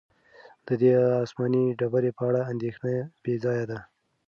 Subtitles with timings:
[0.65, 0.91] د دې
[1.23, 3.79] آسماني ډبرې په اړه اندېښنه بې ځایه ده.